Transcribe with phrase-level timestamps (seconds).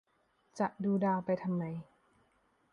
[0.59, 1.63] จะดูดาวไปทำไม